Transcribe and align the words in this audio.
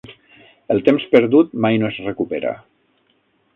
El 0.75 0.81
temps 0.87 1.05
perdut 1.11 1.53
mai 1.67 1.79
no 1.83 1.91
es 1.93 2.01
recupera. 2.07 2.57